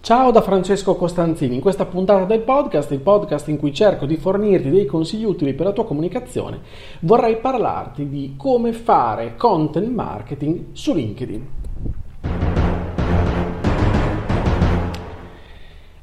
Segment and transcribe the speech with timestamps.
[0.00, 4.16] Ciao da Francesco Costanzini, in questa puntata del podcast, il podcast in cui cerco di
[4.16, 6.60] fornirti dei consigli utili per la tua comunicazione,
[7.00, 11.46] vorrei parlarti di come fare content marketing su LinkedIn.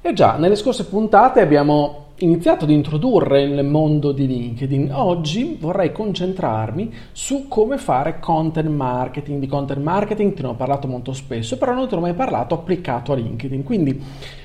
[0.02, 4.92] E già, nelle scorse puntate abbiamo iniziato ad introdurre il mondo di LinkedIn.
[4.94, 9.40] Oggi vorrei concentrarmi su come fare content marketing.
[9.40, 12.14] Di content marketing te ne ho parlato molto spesso, però non te ne ho mai
[12.14, 13.64] parlato applicato a LinkedIn.
[13.64, 14.02] Quindi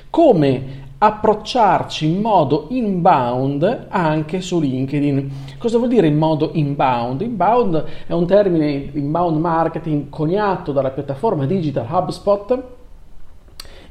[0.09, 5.31] come approcciarci in modo inbound anche su LinkedIn.
[5.57, 7.21] Cosa vuol dire in modo inbound?
[7.21, 12.79] Inbound è un termine inbound marketing coniato dalla piattaforma digital HubSpot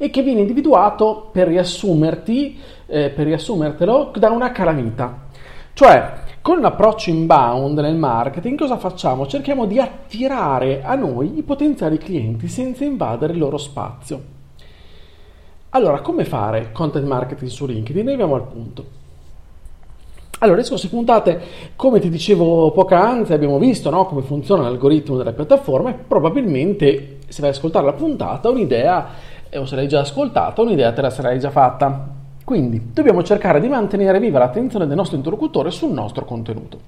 [0.03, 5.27] e che viene individuato per riassumerti, eh, per riassumertelo, da una calamita.
[5.75, 9.27] Cioè, con l'approccio inbound nel marketing cosa facciamo?
[9.27, 14.23] Cerchiamo di attirare a noi i potenziali clienti senza invadere il loro spazio.
[15.69, 18.06] Allora, come fare content marketing su LinkedIn?
[18.06, 18.84] Arriviamo al punto.
[20.39, 21.41] Allora, le scorse puntate,
[21.77, 27.43] come ti dicevo poc'anzi, abbiamo visto no, come funziona l'algoritmo della piattaforma e probabilmente, se
[27.43, 29.09] vai ad ascoltare la puntata, un'idea
[29.59, 32.09] o se l'hai già ascoltata, un'idea te la sarai già fatta.
[32.45, 36.79] Quindi dobbiamo cercare di mantenere viva l'attenzione del nostro interlocutore sul nostro contenuto.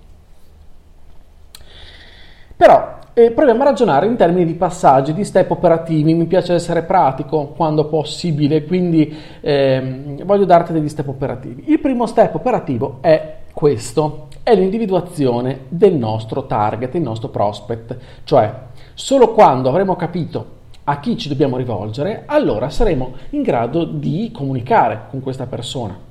[2.56, 6.14] Però eh, proviamo a ragionare in termini di passaggi, di step operativi.
[6.14, 11.64] Mi piace essere pratico quando possibile, quindi eh, voglio darti degli step operativi.
[11.66, 18.52] Il primo step operativo è questo, è l'individuazione del nostro target, il nostro prospect, cioè
[18.94, 25.02] solo quando avremo capito a chi ci dobbiamo rivolgere, allora saremo in grado di comunicare
[25.10, 26.10] con questa persona.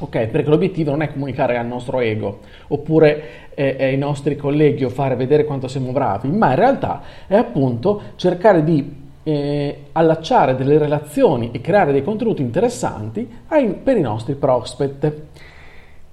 [0.00, 4.90] Ok, perché l'obiettivo non è comunicare al nostro ego oppure eh, ai nostri colleghi o
[4.90, 10.78] fare vedere quanto siamo bravi, ma in realtà è appunto cercare di eh, allacciare delle
[10.78, 15.12] relazioni e creare dei contenuti interessanti ai, per i nostri prospect.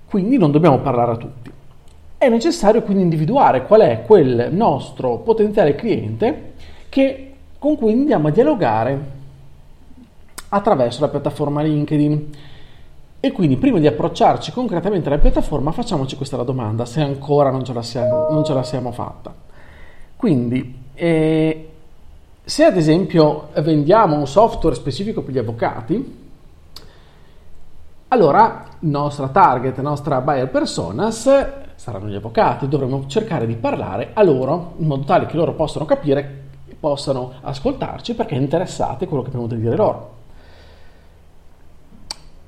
[0.08, 1.52] Quindi non dobbiamo parlare a tutti.
[2.18, 6.54] È necessario quindi individuare qual è quel nostro potenziale cliente
[6.96, 9.12] che, con cui andiamo a dialogare
[10.48, 12.30] attraverso la piattaforma LinkedIn.
[13.20, 17.74] E quindi prima di approcciarci concretamente alla piattaforma facciamoci questa domanda, se ancora non ce
[17.74, 19.36] la siamo, non ce la siamo fatta.
[20.16, 21.70] Quindi, eh,
[22.42, 26.24] se ad esempio vendiamo un software specifico per gli avvocati,
[28.08, 31.30] allora il nostro target, la nostra buyer personas
[31.76, 35.84] saranno gli avvocati, dovremo cercare di parlare a loro in modo tale che loro possano
[35.84, 36.45] capire
[36.80, 40.14] possano ascoltarci perché è interessati a quello che abbiamo da dire loro.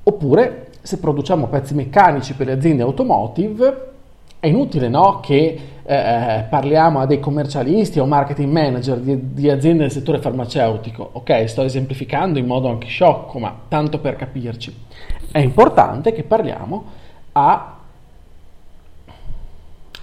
[0.04, 3.92] Oppure, se produciamo pezzi meccanici per le aziende automotive,
[4.40, 9.84] è inutile no, che eh, parliamo a dei commercialisti o marketing manager di, di, aziende
[9.84, 11.10] del settore farmaceutico.
[11.14, 14.76] Ok, sto esemplificando in modo anche sciocco, ma tanto per capirci.
[15.32, 16.86] È importante che parliamo
[17.34, 17.77] a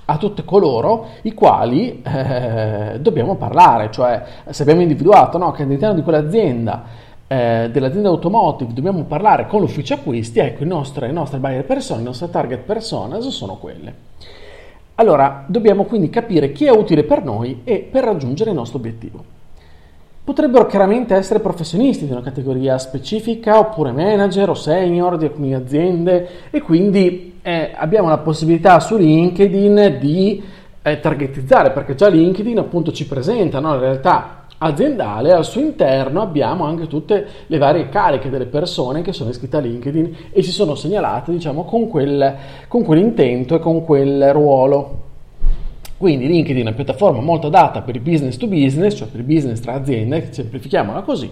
[0.07, 5.95] a tutti coloro i quali eh, dobbiamo parlare, cioè se abbiamo individuato no, che all'interno
[5.95, 6.85] di quell'azienda,
[7.27, 12.01] eh, dell'azienda automotive, dobbiamo parlare con l'ufficio acquisti, ecco i nostri, le nostre buyer persone,
[12.01, 13.95] le nostre target personas sono quelle.
[14.97, 19.25] Allora, dobbiamo quindi capire chi è utile per noi e per raggiungere il nostro obiettivo.
[20.23, 26.29] Potrebbero chiaramente essere professionisti di una categoria specifica, oppure manager o senior di alcune aziende
[26.51, 30.43] e quindi eh, abbiamo la possibilità su LinkedIn di
[30.81, 36.23] eh, targetizzare, perché già LinkedIn appunto ci presenta no, la realtà aziendale, al suo interno
[36.23, 40.53] abbiamo anche tutte le varie cariche delle persone che sono iscritte a LinkedIn e ci
[40.53, 42.35] sono segnalate diciamo con, quel,
[42.67, 45.03] con quell'intento e con quel ruolo.
[45.99, 49.27] Quindi LinkedIn è una piattaforma molto adatta per il business to business, cioè per il
[49.27, 51.31] business tra aziende, semplifichiamola così,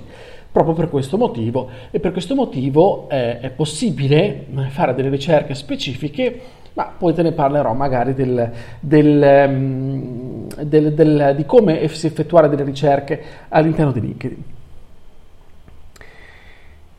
[0.52, 6.40] proprio per questo motivo e per questo motivo eh, è possibile fare delle ricerche specifiche
[6.75, 8.50] ma poi te ne parlerò magari del,
[8.81, 14.43] del, um, del, di come effettuare delle ricerche all'interno di LinkedIn.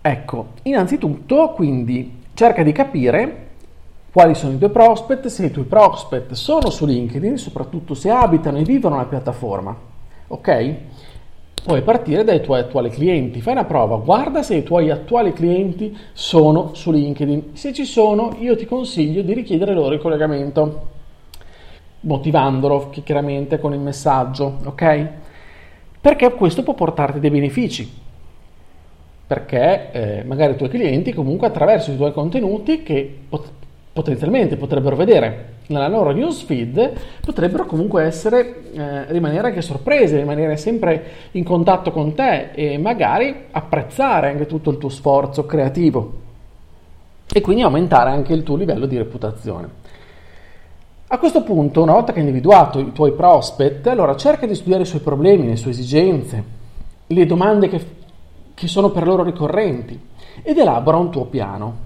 [0.02, 3.48] Ecco, innanzitutto quindi cerca di capire
[4.12, 8.60] quali sono i tuoi prospect, se i tuoi prospect sono su LinkedIn, soprattutto se abitano
[8.60, 9.76] e vivono la piattaforma,
[10.28, 10.76] ok?
[11.64, 13.42] Puoi partire dai tuoi attuali clienti.
[13.42, 17.52] Fai una prova, guarda se i tuoi attuali clienti sono su LinkedIn.
[17.54, 20.92] Se ci sono, io ti consiglio di richiedere loro il collegamento.
[22.02, 25.08] motivandolo chiaramente con il messaggio, ok?
[26.02, 28.02] Perché questo può portarti dei benefici.
[29.26, 33.63] Perché eh, magari i tuoi clienti comunque attraverso i tuoi contenuti che pot-
[33.94, 36.94] potenzialmente potrebbero vedere nella loro newsfeed
[37.24, 43.46] potrebbero comunque essere, eh, rimanere anche sorprese, rimanere sempre in contatto con te e magari
[43.52, 46.22] apprezzare anche tutto il tuo sforzo creativo
[47.32, 49.82] e quindi aumentare anche il tuo livello di reputazione.
[51.08, 54.82] A questo punto, una volta che hai individuato i tuoi prospect, allora cerca di studiare
[54.82, 56.44] i suoi problemi, le sue esigenze,
[57.06, 57.86] le domande che,
[58.56, 60.00] che sono per loro ricorrenti
[60.42, 61.83] ed elabora un tuo piano.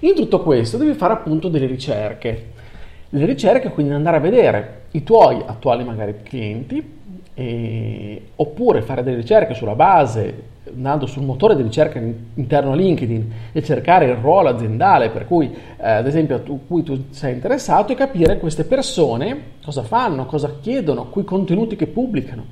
[0.00, 2.52] In tutto questo devi fare appunto delle ricerche.
[3.08, 6.96] Le ricerche quindi andare a vedere i tuoi attuali magari clienti
[7.34, 11.98] e, oppure fare delle ricerche sulla base andando sul motore di ricerca
[12.34, 16.66] interno a LinkedIn e cercare il ruolo aziendale per cui eh, ad esempio a tu,
[16.66, 21.86] cui tu sei interessato e capire queste persone cosa fanno, cosa chiedono, quei contenuti che
[21.86, 22.44] pubblicano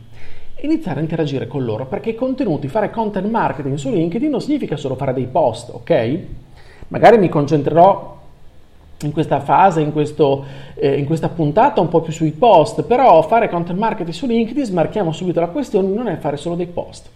[0.60, 4.76] iniziare a interagire con loro perché i contenuti, fare content marketing su LinkedIn non significa
[4.76, 6.20] solo fare dei post, ok?
[6.88, 8.16] Magari mi concentrerò
[9.02, 10.44] in questa fase, in, questo,
[10.74, 14.64] eh, in, questa puntata un po' più sui post, però fare content marketing su LinkedIn,
[14.64, 17.08] smarchiamo subito la questione, non è fare solo dei post,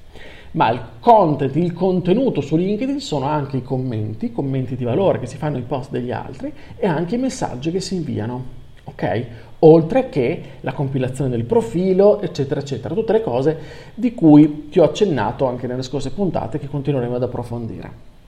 [0.52, 5.26] ma il content, il contenuto su LinkedIn sono anche i commenti, commenti di valore che
[5.26, 8.44] si fanno ai post degli altri e anche i messaggi che si inviano,
[8.84, 9.24] ok?
[9.60, 13.58] Oltre che la compilazione del profilo, eccetera, eccetera, tutte le cose
[13.94, 18.18] di cui ti ho accennato anche nelle scorse puntate che continueremo ad approfondire.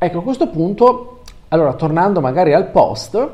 [0.00, 3.28] Ecco, a questo punto, allora tornando magari al post,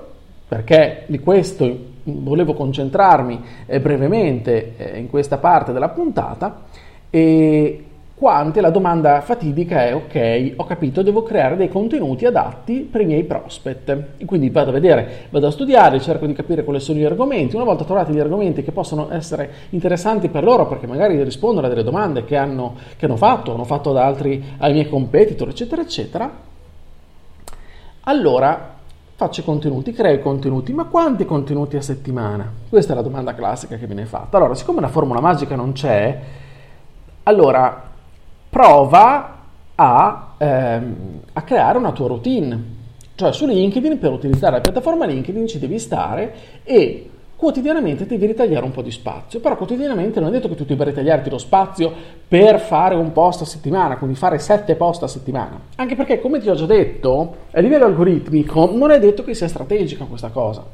[0.48, 1.70] perché di questo
[2.04, 6.62] volevo concentrarmi eh, brevemente eh, in questa parte della puntata,
[7.10, 7.84] e
[8.14, 13.04] quante la domanda fatidica è ok, ho capito, devo creare dei contenuti adatti per i
[13.04, 14.24] miei prospect.
[14.24, 17.56] Quindi vado a vedere, vado a studiare, cerco di capire quali sono gli argomenti.
[17.56, 21.68] Una volta trovati gli argomenti che possono essere interessanti per loro, perché magari rispondono a
[21.68, 25.82] delle domande che hanno, che hanno fatto, hanno fatto da altri ai miei competitor, eccetera,
[25.82, 26.52] eccetera,
[28.04, 28.72] allora
[29.16, 32.50] faccio i contenuti, creo i contenuti, ma quanti contenuti a settimana?
[32.68, 34.36] Questa è la domanda classica che viene fatta.
[34.36, 36.20] Allora, siccome una formula magica non c'è,
[37.22, 37.90] allora
[38.50, 39.38] prova
[39.74, 42.72] a, ehm, a creare una tua routine.
[43.14, 46.34] Cioè su LinkedIn, per utilizzare la piattaforma LinkedIn ci devi stare
[46.64, 47.10] e
[47.44, 50.84] quotidianamente devi ritagliare un po' di spazio, però quotidianamente non è detto che tu debba
[50.84, 51.92] ritagliarti lo spazio
[52.26, 56.40] per fare un post a settimana, quindi fare sette post a settimana, anche perché come
[56.40, 60.64] ti ho già detto, a livello algoritmico non è detto che sia strategica questa cosa.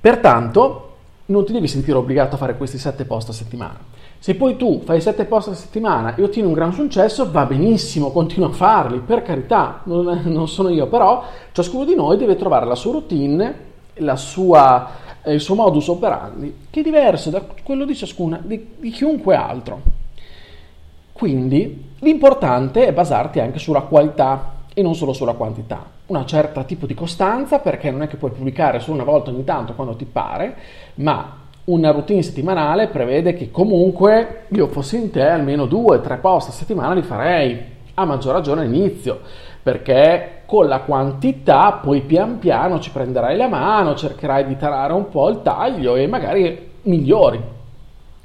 [0.00, 0.86] Pertanto
[1.26, 3.78] non ti devi sentire obbligato a fare questi sette post a settimana.
[4.20, 8.12] Se poi tu fai sette post a settimana e ottieni un gran successo, va benissimo,
[8.12, 12.66] continua a farli, per carità, non, non sono io, però ciascuno di noi deve trovare
[12.66, 13.69] la sua routine
[14.14, 14.90] sua,
[15.22, 19.34] eh, il suo modus operandi, che è diverso da quello di ciascuna, di, di chiunque
[19.34, 19.80] altro.
[21.12, 25.84] Quindi l'importante è basarti anche sulla qualità e non solo sulla quantità.
[26.06, 29.44] Una certa tipo di costanza, perché non è che puoi pubblicare solo una volta ogni
[29.44, 30.56] tanto quando ti pare,
[30.96, 36.16] ma una routine settimanale prevede che comunque io fossi in te almeno due o tre
[36.16, 37.58] post a settimana li farei,
[37.94, 39.20] a maggior ragione all'inizio
[39.62, 45.08] perché con la quantità poi pian piano ci prenderai la mano, cercherai di tarare un
[45.08, 47.58] po' il taglio e magari migliori.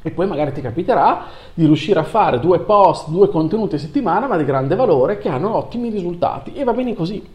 [0.01, 4.27] E poi magari ti capiterà di riuscire a fare due post, due contenuti a settimana,
[4.27, 6.53] ma di grande valore, che hanno ottimi risultati.
[6.53, 7.27] E va bene così.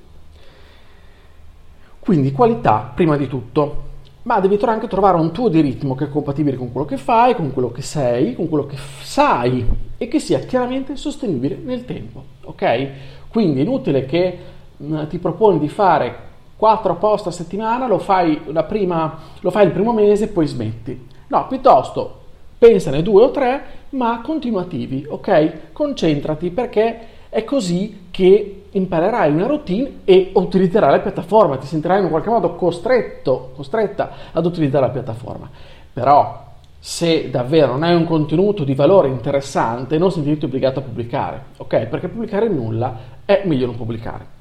[1.99, 3.89] Quindi qualità prima di tutto.
[4.23, 7.35] Ma devi anche trovare un tuo di ritmo che è compatibile con quello che fai,
[7.35, 12.25] con quello che sei, con quello che sai e che sia chiaramente sostenibile nel tempo.
[12.45, 12.91] Ok?
[13.31, 14.39] Quindi inutile che
[14.83, 19.73] mm, ti proponi di fare 4 post a settimana, lo fai, prima, lo fai il
[19.73, 21.09] primo mese e poi smetti.
[21.29, 22.19] No, piuttosto
[22.61, 25.73] pensane due o tre, ma continuativi, ok?
[25.73, 26.99] Concentrati perché
[27.31, 32.55] è così che imparerai una routine e utilizzerai la piattaforma, ti sentirai in qualche modo
[32.57, 35.49] costretto, costretta ad utilizzare la piattaforma.
[35.91, 41.43] Però se davvero non hai un contenuto di valore interessante, non sentirti obbligato a pubblicare,
[41.57, 41.87] ok?
[41.87, 42.95] Perché pubblicare nulla
[43.31, 44.39] è meglio non pubblicare.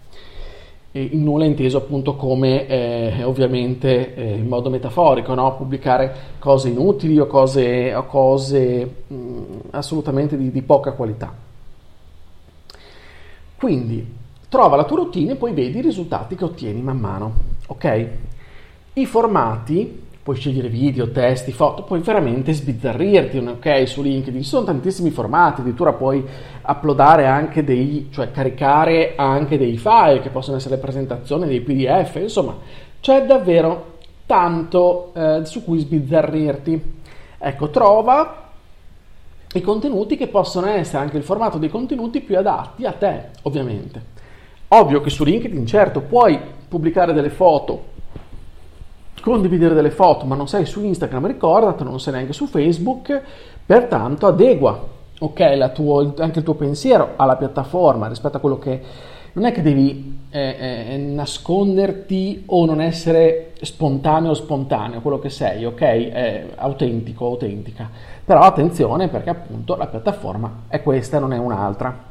[0.92, 5.56] E nulla è inteso appunto come eh, ovviamente eh, in modo metaforico, no?
[5.56, 11.32] pubblicare cose inutili o cose, o cose mh, mm, assolutamente di, di poca qualità.
[13.56, 14.18] Quindi
[14.50, 17.34] trova la tua routine e poi vedi i risultati che ottieni man mano.
[17.68, 18.08] Ok?
[18.94, 24.44] I formati puoi scegliere video, testi, foto, puoi veramente sbizzarrirti, ok, su LinkedIn.
[24.44, 26.24] Ci sono tantissimi formati, addirittura puoi
[26.68, 32.56] uploadare anche dei, cioè caricare anche dei file che possono essere presentazioni, dei PDF, insomma,
[33.02, 36.98] c'è davvero tanto eh, su cui sbizzarrirti.
[37.40, 38.52] Ecco, trova
[39.52, 44.00] i contenuti che possono essere anche il formato dei contenuti più adatti a te, ovviamente.
[44.68, 47.98] Ovvio che su LinkedIn, certo, puoi pubblicare delle foto
[49.22, 53.22] condividere delle foto, ma non sei su Instagram, ricordatelo, non sei neanche su Facebook,
[53.66, 58.82] pertanto adegua ok, tuo, anche il tuo pensiero alla piattaforma rispetto a quello che
[59.34, 60.56] non è che devi eh,
[60.90, 65.82] eh, nasconderti o non essere spontaneo o spontaneo, quello che sei, ok?
[65.82, 67.90] È autentico, autentica.
[68.26, 72.08] Però attenzione perché appunto la piattaforma è questa, non è un'altra.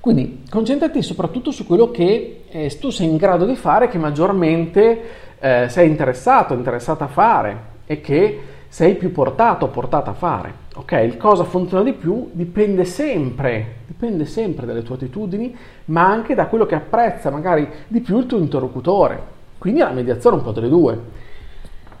[0.00, 5.00] Quindi concentrati soprattutto su quello che eh, tu sei in grado di fare, che maggiormente
[5.38, 10.64] eh, sei interessato, interessata a fare e che sei più portato portata a fare.
[10.74, 16.34] Ok, il cosa funziona di più dipende sempre, dipende sempre dalle tue attitudini, ma anche
[16.34, 19.34] da quello che apprezza magari di più il tuo interlocutore.
[19.56, 21.24] Quindi è la mediazione un po' delle due.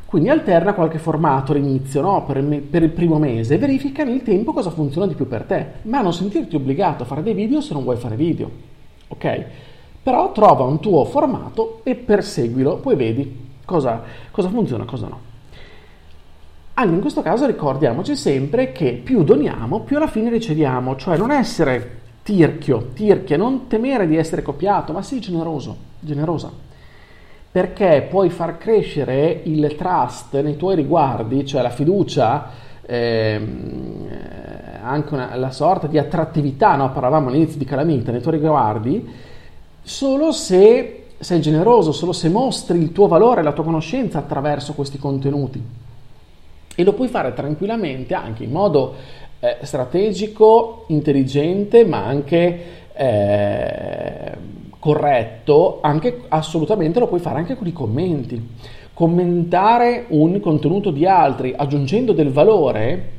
[0.04, 2.24] Quindi alterna qualche formato all'inizio, no?
[2.24, 5.42] per, il, per, il, primo mese, e verifica nel tempo cosa funziona di più per
[5.42, 8.50] te, ma non sentirti obbligato a fare dei video se non vuoi fare video.
[9.08, 9.44] Ok?
[10.06, 15.20] Però trova un tuo formato e perseguilo, poi vedi cosa, cosa funziona e cosa no.
[16.74, 21.32] Anche in questo caso ricordiamoci sempre che più doniamo, più alla fine riceviamo, cioè non
[21.32, 26.52] essere tirchio, tirchia, non temere di essere copiato, ma sii generoso, generosa.
[27.50, 32.50] Perché puoi far crescere il trust nei tuoi riguardi, cioè la fiducia,
[32.82, 34.08] ehm,
[34.84, 36.92] anche una, la sorta di attrattività, no?
[36.92, 39.34] parlavamo all'inizio di calamita, nei tuoi riguardi,
[39.86, 44.98] solo se sei generoso, solo se mostri il tuo valore, la tua conoscenza attraverso questi
[44.98, 45.62] contenuti.
[46.74, 48.94] E lo puoi fare tranquillamente anche in modo
[49.38, 52.62] eh, strategico, intelligente, ma anche
[52.94, 54.32] eh,
[54.78, 58.54] corretto, anche assolutamente lo puoi fare anche con i commenti.
[58.92, 63.12] Commentare un contenuto di altri aggiungendo del valore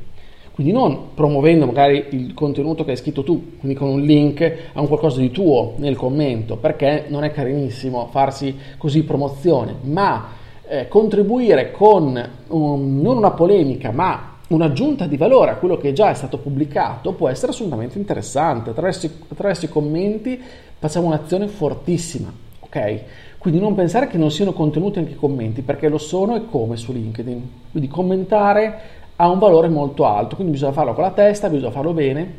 [0.58, 4.80] quindi non promuovendo magari il contenuto che hai scritto tu, quindi con un link a
[4.80, 10.30] un qualcosa di tuo nel commento, perché non è carinissimo farsi così promozione, ma
[10.66, 16.10] eh, contribuire con um, non una polemica, ma un'aggiunta di valore a quello che già
[16.10, 18.70] è stato pubblicato può essere assolutamente interessante.
[18.70, 20.42] Attraverso, attraverso i commenti
[20.76, 23.02] facciamo un'azione fortissima, ok?
[23.38, 26.76] Quindi non pensare che non siano contenuti anche i commenti, perché lo sono e come
[26.76, 27.50] su LinkedIn.
[27.70, 31.92] Quindi commentare ha un valore molto alto, quindi bisogna farlo con la testa, bisogna farlo
[31.92, 32.34] bene,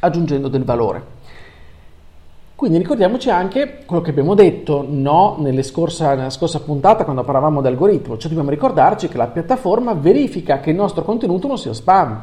[0.00, 1.14] aggiungendo del valore.
[2.56, 7.68] Quindi ricordiamoci anche quello che abbiamo detto no, scorsa, nella scorsa puntata quando parlavamo di
[7.68, 12.20] algoritmo, cioè dobbiamo ricordarci che la piattaforma verifica che il nostro contenuto non sia spam.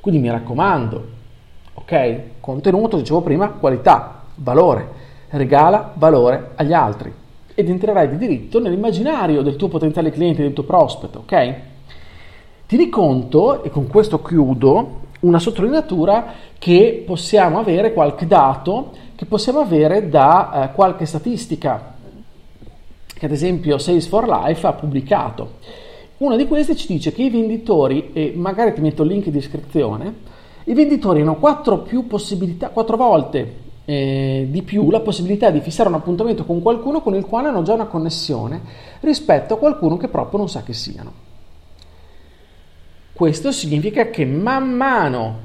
[0.00, 1.06] Quindi mi raccomando,
[1.74, 2.20] ok?
[2.40, 4.88] Contenuto, dicevo prima, qualità, valore,
[5.30, 7.12] regala valore agli altri
[7.54, 11.60] ed entrerai di diritto nell'immaginario del tuo potenziale cliente, del tuo prospect, ok?
[12.66, 19.60] Tieni conto, e con questo chiudo, una sottolineatura che possiamo avere qualche dato, che possiamo
[19.60, 21.94] avere da eh, qualche statistica
[23.16, 25.52] che ad esempio Sales for Life ha pubblicato.
[26.18, 29.32] Una di queste ci dice che i venditori, e magari ti metto il link in
[29.32, 30.14] descrizione,
[30.64, 35.88] i venditori hanno quattro, più possibilità, quattro volte eh, di più la possibilità di fissare
[35.88, 38.60] un appuntamento con qualcuno con il quale hanno già una connessione
[39.00, 41.25] rispetto a qualcuno che proprio non sa che siano.
[43.16, 45.38] Questo significa che man mano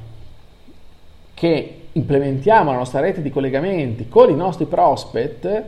[1.33, 5.63] che implementiamo la nostra rete di collegamenti con i nostri prospect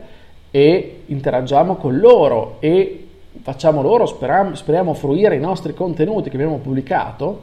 [0.50, 3.08] e interagiamo con loro e
[3.40, 7.40] facciamo loro, speriamo, speriamo fruire i nostri contenuti che abbiamo pubblicato,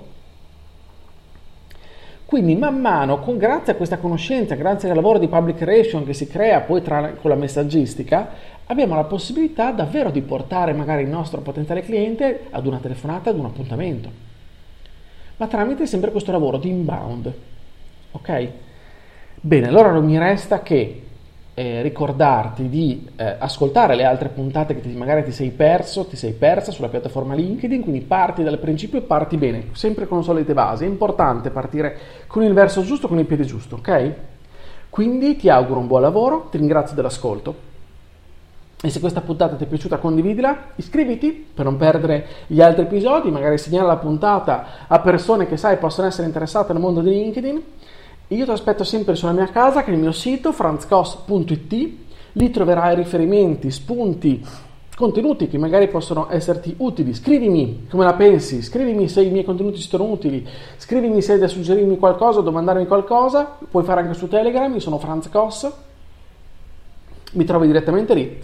[2.25, 6.13] quindi man mano, con, grazie a questa conoscenza, grazie al lavoro di public relation che
[6.13, 8.29] si crea poi tra, con la messaggistica,
[8.67, 13.39] abbiamo la possibilità davvero di portare magari il nostro potenziale cliente ad una telefonata, ad
[13.39, 14.29] un appuntamento
[15.41, 17.33] ma tramite sempre questo lavoro di inbound.
[18.11, 18.47] Ok?
[19.41, 21.01] Bene, allora non mi resta che
[21.55, 26.15] eh, ricordarti di eh, ascoltare le altre puntate che ti, magari ti sei perso, ti
[26.15, 30.53] sei persa sulla piattaforma LinkedIn, quindi parti dal principio e parti bene, sempre con solite
[30.53, 30.83] basi.
[30.83, 34.13] È importante partire con il verso giusto, con il piede giusto, ok?
[34.91, 37.69] Quindi ti auguro un buon lavoro, ti ringrazio dell'ascolto
[38.83, 43.29] e se questa puntata ti è piaciuta condividila, iscriviti per non perdere gli altri episodi,
[43.29, 47.61] magari segnala la puntata a persone che sai possono essere interessate nel mondo di LinkedIn.
[48.29, 51.89] Io ti aspetto sempre sulla mia casa, che è il mio sito franzcos.it,
[52.33, 54.43] lì troverai riferimenti, spunti,
[54.95, 57.13] contenuti che magari possono esserti utili.
[57.13, 60.47] Scrivimi come la pensi, scrivimi se i miei contenuti sono utili,
[60.77, 64.97] scrivimi se hai da suggerirmi qualcosa domandarmi qualcosa, puoi fare anche su Telegram, io sono
[64.97, 65.71] Franz Koss,
[67.31, 68.39] mi trovi direttamente lì.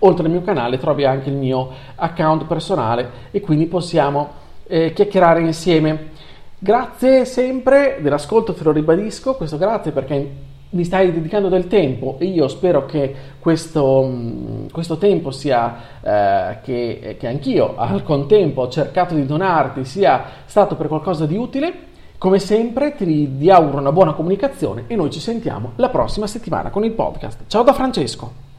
[0.00, 4.30] Oltre al mio canale trovi anche il mio account personale e quindi possiamo
[4.66, 6.10] eh, chiacchierare insieme.
[6.58, 12.26] Grazie sempre dell'ascolto, te lo ribadisco, questo grazie perché mi stai dedicando del tempo e
[12.26, 18.68] io spero che questo, mm, questo tempo sia eh, che, che anch'io al contempo ho
[18.68, 21.90] cercato di donarti sia stato per qualcosa di utile.
[22.22, 26.84] Come sempre ti auguro una buona comunicazione e noi ci sentiamo la prossima settimana con
[26.84, 27.46] il podcast.
[27.48, 28.51] Ciao da Francesco!